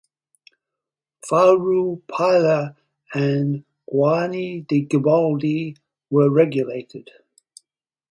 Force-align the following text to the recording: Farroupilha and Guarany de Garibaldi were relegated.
Farroupilha 1.29 2.75
and 3.13 3.63
Guarany 3.87 4.67
de 4.67 4.81
Garibaldi 4.87 5.75
were 6.09 6.27
relegated. 6.31 7.11